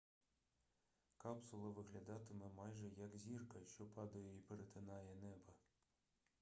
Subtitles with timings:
[1.17, 5.53] капсула виглядатиме майже як зірка що падає і перетинає небо